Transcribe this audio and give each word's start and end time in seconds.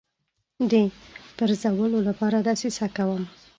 د 0.71 0.73
پرزولو 1.37 1.99
لپاره 2.07 2.37
دسیسه 2.47 2.85
کوم. 2.95 3.23